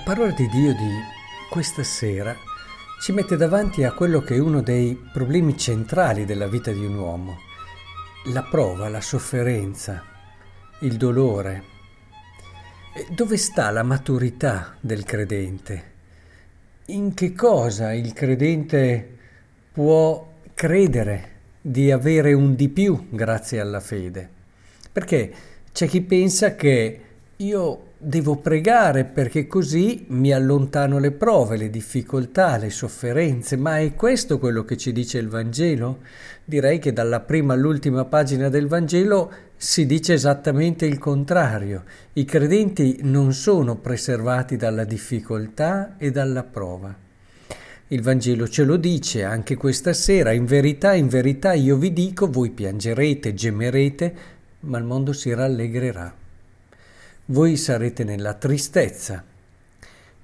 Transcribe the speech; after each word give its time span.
parola 0.00 0.32
di 0.32 0.48
Dio 0.48 0.72
di 0.72 0.90
questa 1.48 1.84
sera 1.84 2.36
ci 3.00 3.12
mette 3.12 3.36
davanti 3.36 3.84
a 3.84 3.92
quello 3.92 4.20
che 4.20 4.34
è 4.34 4.38
uno 4.38 4.60
dei 4.60 5.00
problemi 5.12 5.56
centrali 5.56 6.24
della 6.24 6.48
vita 6.48 6.72
di 6.72 6.84
un 6.84 6.96
uomo, 6.96 7.38
la 8.32 8.42
prova, 8.42 8.88
la 8.88 9.00
sofferenza, 9.00 10.02
il 10.80 10.96
dolore. 10.96 11.62
Dove 13.10 13.36
sta 13.36 13.70
la 13.70 13.84
maturità 13.84 14.76
del 14.80 15.04
credente? 15.04 15.92
In 16.86 17.14
che 17.14 17.32
cosa 17.32 17.92
il 17.92 18.12
credente 18.12 19.16
può 19.70 20.32
credere 20.52 21.30
di 21.60 21.92
avere 21.92 22.32
un 22.32 22.56
di 22.56 22.68
più 22.70 23.06
grazie 23.10 23.60
alla 23.60 23.80
fede? 23.80 24.28
Perché 24.90 25.32
c'è 25.70 25.86
chi 25.86 26.00
pensa 26.00 26.56
che 26.56 27.00
io 27.36 27.85
devo 27.98 28.36
pregare 28.36 29.04
perché 29.04 29.46
così 29.46 30.04
mi 30.08 30.32
allontano 30.32 30.98
le 30.98 31.12
prove, 31.12 31.56
le 31.56 31.70
difficoltà, 31.70 32.58
le 32.58 32.68
sofferenze, 32.68 33.56
ma 33.56 33.78
è 33.78 33.94
questo 33.94 34.38
quello 34.38 34.64
che 34.64 34.76
ci 34.76 34.92
dice 34.92 35.18
il 35.18 35.28
Vangelo? 35.28 36.00
Direi 36.44 36.78
che 36.78 36.92
dalla 36.92 37.20
prima 37.20 37.54
all'ultima 37.54 38.04
pagina 38.04 38.48
del 38.50 38.68
Vangelo 38.68 39.32
si 39.56 39.86
dice 39.86 40.12
esattamente 40.12 40.84
il 40.84 40.98
contrario. 40.98 41.84
I 42.12 42.24
credenti 42.26 42.98
non 43.02 43.32
sono 43.32 43.76
preservati 43.76 44.56
dalla 44.56 44.84
difficoltà 44.84 45.96
e 45.96 46.10
dalla 46.10 46.42
prova. 46.42 46.94
Il 47.88 48.02
Vangelo 48.02 48.46
ce 48.46 48.64
lo 48.64 48.76
dice 48.76 49.24
anche 49.24 49.56
questa 49.56 49.94
sera, 49.94 50.32
in 50.32 50.44
verità, 50.44 50.92
in 50.92 51.08
verità 51.08 51.54
io 51.54 51.76
vi 51.76 51.92
dico, 51.92 52.28
voi 52.28 52.50
piangerete, 52.50 53.32
gemerete, 53.32 54.14
ma 54.60 54.78
il 54.78 54.84
mondo 54.84 55.12
si 55.12 55.32
rallegrerà 55.32 56.24
voi 57.26 57.56
sarete 57.56 58.04
nella 58.04 58.34
tristezza, 58.34 59.24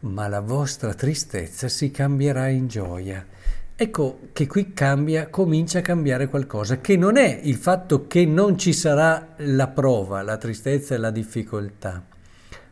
ma 0.00 0.28
la 0.28 0.40
vostra 0.40 0.92
tristezza 0.92 1.68
si 1.68 1.90
cambierà 1.90 2.48
in 2.48 2.68
gioia. 2.68 3.24
Ecco 3.74 4.28
che 4.34 4.46
qui 4.46 4.74
cambia, 4.74 5.28
comincia 5.28 5.78
a 5.78 5.82
cambiare 5.82 6.28
qualcosa, 6.28 6.80
che 6.80 6.98
non 6.98 7.16
è 7.16 7.40
il 7.42 7.56
fatto 7.56 8.06
che 8.06 8.26
non 8.26 8.58
ci 8.58 8.74
sarà 8.74 9.34
la 9.38 9.68
prova, 9.68 10.20
la 10.20 10.36
tristezza 10.36 10.94
e 10.94 10.98
la 10.98 11.10
difficoltà, 11.10 12.04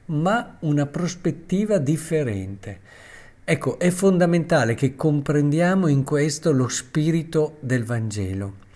ma 0.06 0.56
una 0.60 0.84
prospettiva 0.84 1.78
differente. 1.78 2.80
Ecco, 3.44 3.78
è 3.78 3.88
fondamentale 3.88 4.74
che 4.74 4.94
comprendiamo 4.94 5.86
in 5.86 6.04
questo 6.04 6.52
lo 6.52 6.68
spirito 6.68 7.56
del 7.60 7.84
Vangelo. 7.84 8.66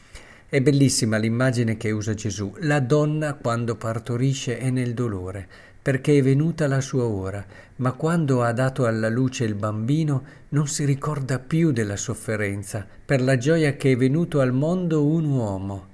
È 0.53 0.61
bellissima 0.61 1.17
l'immagine 1.17 1.79
che 1.79 1.91
usa 1.93 2.13
Gesù. 2.13 2.55
La 2.59 2.79
donna 2.79 3.33
quando 3.33 3.75
partorisce 3.75 4.59
è 4.59 4.69
nel 4.69 4.93
dolore, 4.93 5.49
perché 5.81 6.19
è 6.19 6.23
venuta 6.23 6.67
la 6.67 6.83
sua 6.83 7.05
ora, 7.05 7.43
ma 7.77 7.93
quando 7.93 8.43
ha 8.43 8.53
dato 8.53 8.85
alla 8.85 9.09
luce 9.09 9.45
il 9.45 9.55
bambino 9.55 10.23
non 10.51 10.69
si 10.69 10.85
ricorda 10.85 11.39
più 11.39 11.73
della 11.73 11.97
sofferenza, 11.97 12.87
per 13.03 13.23
la 13.23 13.39
gioia 13.39 13.77
che 13.77 13.93
è 13.93 13.97
venuto 13.97 14.41
al 14.41 14.53
mondo 14.53 15.07
un 15.07 15.25
uomo. 15.25 15.87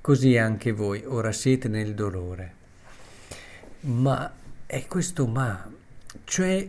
Così 0.00 0.38
anche 0.38 0.72
voi 0.72 1.04
ora 1.04 1.30
siete 1.30 1.68
nel 1.68 1.92
dolore. 1.92 2.54
Ma 3.80 4.32
è 4.64 4.86
questo 4.86 5.26
ma, 5.26 5.70
cioè 6.24 6.66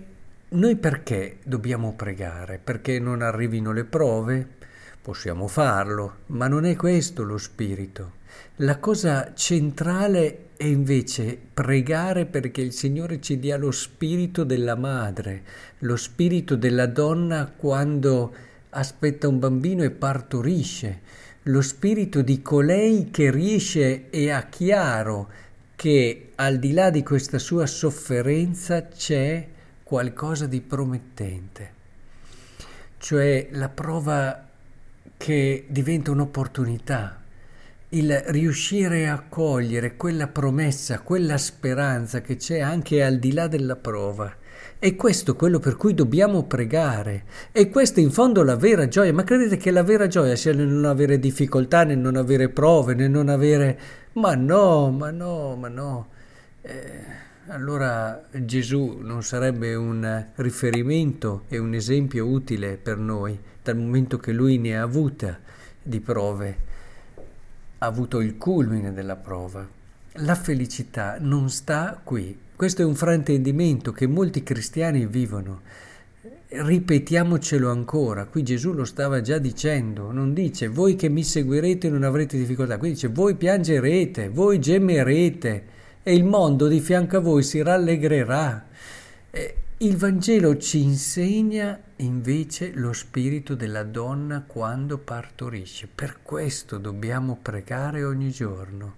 noi 0.50 0.76
perché 0.76 1.38
dobbiamo 1.44 1.94
pregare? 1.94 2.60
Perché 2.62 3.00
non 3.00 3.22
arrivino 3.22 3.72
le 3.72 3.86
prove? 3.86 4.62
Possiamo 5.04 5.50
farlo, 5.50 6.20
ma 6.28 6.48
non 6.48 6.64
è 6.64 6.78
questo 6.78 7.24
lo 7.24 7.38
spirito. 7.38 8.14
La 8.58 8.80
cosa 8.80 9.34
centrale 9.34 10.52
è 10.56 10.64
invece 10.64 11.38
pregare 11.54 12.26
perché 12.26 12.62
il 12.62 12.72
Signore 12.72 13.20
ci 13.20 13.38
dia 13.38 13.58
lo 13.58 13.72
spirito 13.72 14.46
della 14.46 14.78
madre, 14.78 15.44
lo 15.80 15.98
spirito 15.98 16.56
della 16.56 16.86
donna 16.86 17.52
quando 17.54 18.34
aspetta 18.70 19.28
un 19.28 19.40
bambino 19.40 19.84
e 19.84 19.92
partorisce, 19.92 21.02
lo 21.44 21.62
spirito 21.62 22.22
di 22.22 22.42
colei 22.42 23.10
che 23.12 23.30
riesce 23.30 24.10
e 24.10 24.32
ha 24.32 24.44
chiaro 24.44 25.30
che 25.76 26.32
al 26.36 26.60
di 26.60 26.72
là 26.72 26.90
di 26.90 27.04
questa 27.04 27.40
sua 27.40 27.66
sofferenza 27.66 28.88
c'è 28.88 29.46
qualcosa 29.84 30.48
di 30.48 30.62
promettente, 30.62 31.74
cioè 33.00 33.50
la 33.52 33.68
prova 33.68 34.48
che 35.18 35.66
diventa 35.68 36.12
un'opportunità, 36.12 37.22
il 37.90 38.24
riuscire 38.28 39.08
a 39.08 39.24
cogliere 39.28 39.96
quella 39.96 40.28
promessa, 40.28 41.00
quella 41.00 41.38
speranza 41.38 42.22
che 42.22 42.38
c'è 42.38 42.60
anche 42.60 43.04
al 43.04 43.18
di 43.18 43.34
là 43.34 43.48
della 43.48 43.76
prova. 43.76 44.36
E 44.80 44.96
questo 44.96 45.32
è 45.32 45.36
quello 45.36 45.60
per 45.60 45.76
cui 45.76 45.94
dobbiamo 45.94 46.44
pregare. 46.44 47.24
E 47.52 47.70
questa 47.70 48.00
è 48.00 48.04
in 48.04 48.12
fondo 48.12 48.44
la 48.44 48.56
vera 48.56 48.88
gioia. 48.88 49.14
Ma 49.14 49.24
credete 49.24 49.56
che 49.56 49.72
la 49.72 49.84
vera 49.84 50.08
gioia 50.08 50.36
sia 50.36 50.54
nel 50.54 50.68
non 50.68 50.86
avere 50.86 51.20
difficoltà, 51.20 51.84
nel 51.84 52.00
non 52.00 52.16
avere 52.16 52.50
prove, 52.50 52.94
nel 52.94 53.10
non 53.10 53.30
avere... 53.30 53.80
Ma 54.14 54.36
no, 54.36 54.92
ma 54.92 55.10
no, 55.10 55.56
ma 55.56 55.68
no. 55.70 56.08
Eh 56.62 57.22
allora 57.48 58.24
Gesù 58.32 59.00
non 59.02 59.22
sarebbe 59.22 59.76
un 59.76 60.28
riferimento 60.36 61.44
e 61.50 61.58
un 61.58 61.74
esempio 61.74 62.26
utile 62.26 62.78
per 62.78 62.98
noi, 62.98 63.38
dal 63.64 63.78
momento 63.78 64.18
che 64.18 64.32
lui 64.32 64.58
ne 64.58 64.78
ha 64.78 64.82
avuta 64.84 65.40
di 65.82 66.00
prove, 66.00 66.58
ha 67.78 67.86
avuto 67.86 68.20
il 68.20 68.38
culmine 68.38 68.94
della 68.94 69.16
prova. 69.16 69.68
La 70.18 70.36
felicità 70.36 71.18
non 71.20 71.50
sta 71.50 72.00
qui. 72.04 72.38
Questo 72.56 72.82
è 72.82 72.86
un 72.86 72.96
fraintendimento 72.96 73.92
che 73.92 74.06
molti 74.06 74.44
cristiani 74.44 75.06
vivono. 75.06 75.62
Ripetiamocelo 76.48 77.72
ancora, 77.72 78.26
qui 78.26 78.44
Gesù 78.44 78.74
lo 78.74 78.86
stava 78.86 79.22
già 79.22 79.40
dicendo, 79.40 80.12
non 80.12 80.36
dice 80.36 80.68
voi 80.68 80.96
che 80.96 81.10
mi 81.10 81.24
seguirete 81.24 81.90
non 81.90 82.04
avrete 82.04 82.38
difficoltà, 82.38 82.78
qui 82.78 82.90
dice 82.90 83.08
voi 83.08 83.34
piangerete, 83.34 84.30
voi 84.30 84.60
gemerete, 84.60 85.66
e 86.04 86.14
il 86.14 86.24
mondo 86.24 86.68
di 86.68 86.80
fianco 86.80 87.18
a 87.18 87.22
voi 87.22 87.42
si 87.42 87.64
rallegrerà. 87.64 88.68
Il 89.84 89.98
Vangelo 89.98 90.56
ci 90.60 90.82
insegna 90.82 91.78
invece 91.98 92.72
lo 92.74 92.94
spirito 92.94 93.54
della 93.54 93.84
donna 93.84 94.44
quando 94.48 94.98
partorisce. 94.98 95.90
Per 95.94 96.20
questo 96.24 96.78
dobbiamo 96.78 97.38
pregare 97.42 98.06
ogni 98.06 98.32
giorno. 98.32 98.96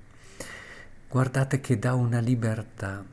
Guardate 1.10 1.60
che 1.60 1.80
dà 1.80 1.96
una 1.96 2.20
libertà, 2.20 3.04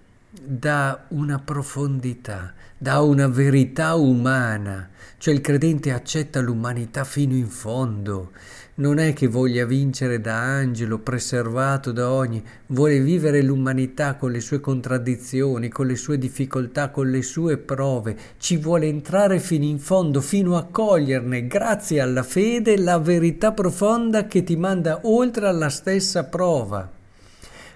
dà 0.41 1.05
una 1.09 1.39
profondità, 1.39 2.55
dà 2.79 3.03
una 3.03 3.29
verità 3.29 3.97
umana, 3.97 4.89
cioè 5.19 5.35
il 5.35 5.43
credente 5.43 5.93
accetta 5.93 6.41
l'umanità 6.41 7.05
fino 7.05 7.35
in 7.35 7.49
fondo. 7.49 8.31
Non 8.77 8.99
è 8.99 9.13
che 9.13 9.27
voglia 9.29 9.67
vincere 9.67 10.23
da 10.23 10.37
angelo, 10.39 11.01
preservato 11.01 11.93
da 11.93 12.11
ogni, 12.11 12.43
vuole 12.69 13.01
vivere 13.01 13.43
l'umanità 13.43 14.17
con 14.17 14.31
le 14.31 14.41
sue 14.41 14.61
contraddizioni, 14.61 15.69
con 15.69 15.87
le 15.87 15.97
sue 15.97 16.17
difficoltà, 16.17 16.89
con 16.89 17.11
le 17.11 17.21
sue 17.21 17.59
prove, 17.59 18.17
ci 18.39 18.57
vuole 18.57 18.87
entrare 18.87 19.39
fino 19.39 19.65
in 19.65 19.79
fondo, 19.79 20.23
fino 20.23 20.57
a 20.57 20.65
coglierne, 20.65 21.47
grazie 21.47 22.01
alla 22.01 22.23
fede, 22.23 22.79
la 22.79 22.99
verità 22.99 23.53
profonda 23.53 24.27
che 24.27 24.43
ti 24.43 24.57
manda 24.57 25.01
oltre 25.03 25.47
alla 25.47 25.69
stessa 25.69 26.25
prova. 26.25 27.01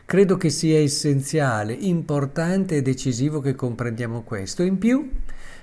Credo 0.07 0.37
che 0.37 0.51
sia 0.51 0.79
essenziale, 0.79 1.73
importante 1.73 2.77
e 2.77 2.83
decisivo 2.83 3.41
che 3.41 3.57
comprendiamo 3.57 4.23
questo. 4.23 4.63
In 4.63 4.79
più, 4.79 5.11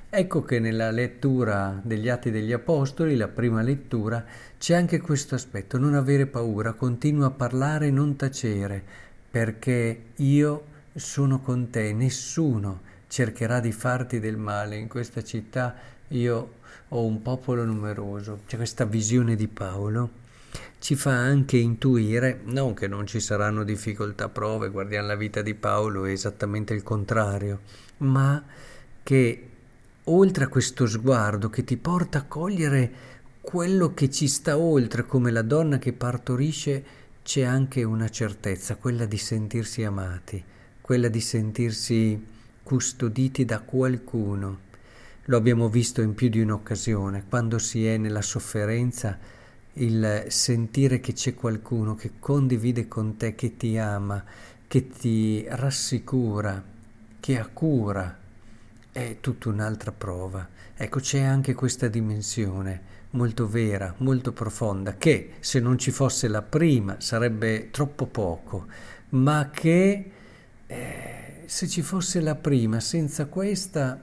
Ecco 0.09 0.43
che 0.43 0.59
nella 0.59 0.91
lettura 0.91 1.79
degli 1.81 2.07
Atti 2.07 2.29
degli 2.29 2.51
Apostoli, 2.51 3.16
la 3.16 3.29
prima 3.29 3.63
lettura, 3.63 4.23
c'è 4.59 4.75
anche 4.75 4.99
questo 4.99 5.34
aspetto, 5.34 5.79
non 5.79 5.95
avere 5.95 6.28
paura, 6.28 6.73
continua 6.73 7.28
a 7.28 7.31
parlare, 7.31 7.90
non 7.90 8.16
tacere, 8.16 8.84
perché 9.31 10.07
io 10.17 10.63
sono 10.93 11.39
con 11.39 11.72
te, 11.72 11.93
nessuno 11.93 12.81
cercherà 13.07 13.59
di 13.59 13.72
farti 13.72 14.19
del 14.19 14.37
male. 14.37 14.75
In 14.75 14.89
questa 14.89 15.23
città 15.23 15.73
io 16.09 16.51
ho 16.89 17.03
un 17.03 17.22
popolo 17.22 17.63
numeroso. 17.63 18.41
C'è 18.46 18.57
questa 18.57 18.85
visione 18.85 19.35
di 19.35 19.47
Paolo 19.47 20.22
ci 20.79 20.96
fa 20.96 21.11
anche 21.11 21.58
intuire, 21.58 22.41
non 22.44 22.73
che 22.73 22.88
non 22.88 23.08
ci 23.08 23.20
saranno 23.20 23.64
difficoltà, 23.64 24.29
prove, 24.29 24.70
guardiamo 24.70 25.08
la 25.08 25.16
vita 25.16 25.41
di 25.41 25.53
Paolo, 25.53 26.05
è 26.05 26.11
esattamente 26.11 26.73
il 26.73 26.84
contrario, 26.84 27.61
ma 27.97 28.44
che 29.02 29.50
oltre 30.05 30.44
a 30.44 30.47
questo 30.50 30.85
sguardo 30.85 31.50
che 31.50 31.64
ti 31.64 31.78
porta 31.78 32.20
a 32.20 32.26
cogliere 32.26 32.91
quello 33.40 33.94
che 33.94 34.09
ci 34.09 34.28
sta 34.28 34.58
oltre, 34.58 35.05
come 35.05 35.32
la 35.32 35.41
donna 35.41 35.78
che 35.78 35.94
partorisce, 35.94 36.84
c'è 37.23 37.44
anche 37.44 37.84
una 37.84 38.09
certezza, 38.09 38.76
quella 38.76 39.06
di 39.06 39.17
sentirsi 39.17 39.84
amati, 39.84 40.44
quella 40.82 41.08
di 41.08 41.22
sentirsi 41.22 42.26
custoditi 42.64 43.46
da 43.46 43.59
qualcuno. 43.61 44.59
Lo 45.26 45.38
abbiamo 45.38 45.70
visto 45.70 46.02
in 46.02 46.14
più 46.14 46.28
di 46.28 46.41
un'occasione, 46.41 47.26
quando 47.29 47.58
si 47.58 47.85
è 47.85 47.96
nella 47.97 48.22
sofferenza, 48.22 49.17
il 49.73 50.25
sentire 50.28 50.99
che 50.99 51.14
c'è 51.14 51.34
qualcuno 51.34 51.96
che 51.96 52.14
condivide 52.20 52.87
con 52.87 53.17
te, 53.17 53.35
che 53.35 53.58
ti 53.58 53.78
ama, 53.78 54.23
che 54.67 54.87
ti 54.87 55.46
rassicura, 55.47 56.64
che 57.20 57.40
ha 57.40 57.47
cura 57.47 58.17
è 58.91 59.17
tutta 59.20 59.49
un'altra 59.49 59.91
prova. 59.91 60.47
Ecco, 60.75 60.99
c'è 60.99 61.22
anche 61.22 61.53
questa 61.53 61.87
dimensione 61.87 62.91
molto 63.11 63.47
vera, 63.47 63.93
molto 63.97 64.31
profonda, 64.31 64.96
che 64.97 65.34
se 65.40 65.59
non 65.59 65.78
ci 65.78 65.91
fosse 65.91 66.28
la 66.28 66.41
prima 66.41 66.97
sarebbe 66.99 67.70
troppo 67.72 68.05
poco, 68.05 68.67
ma 69.09 69.49
che 69.52 70.11
eh, 70.67 71.43
se 71.46 71.67
ci 71.67 71.81
fosse 71.81 72.22
la 72.22 72.35
prima 72.35 72.79
senza 72.79 73.25
questa 73.25 73.99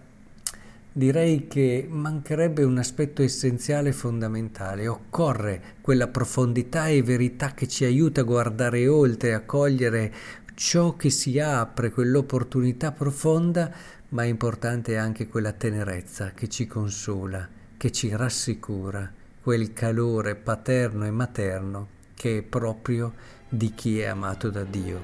direi 0.92 1.46
che 1.46 1.86
mancherebbe 1.88 2.62
un 2.64 2.78
aspetto 2.78 3.22
essenziale 3.22 3.90
e 3.90 3.92
fondamentale. 3.92 4.88
Occorre 4.88 5.62
quella 5.80 6.08
profondità 6.08 6.88
e 6.88 7.02
verità 7.02 7.52
che 7.54 7.68
ci 7.68 7.84
aiuta 7.84 8.22
a 8.22 8.24
guardare 8.24 8.86
oltre, 8.88 9.34
a 9.34 9.42
cogliere 9.42 10.12
ciò 10.54 10.96
che 10.96 11.10
si 11.10 11.38
apre, 11.38 11.90
quell'opportunità 11.90 12.92
profonda, 12.92 13.72
ma 14.10 14.24
è 14.24 14.26
importante 14.26 14.96
anche 14.98 15.28
quella 15.28 15.52
tenerezza 15.52 16.32
che 16.34 16.48
ci 16.48 16.66
consola, 16.66 17.48
che 17.76 17.90
ci 17.92 18.14
rassicura, 18.14 19.10
quel 19.42 19.72
calore 19.72 20.34
paterno 20.34 21.06
e 21.06 21.10
materno 21.10 21.98
che 22.20 22.36
è 22.36 22.42
proprio 22.42 23.14
di 23.48 23.72
chi 23.74 23.98
è 23.98 24.04
amato 24.04 24.50
da 24.50 24.62
Dio. 24.62 25.00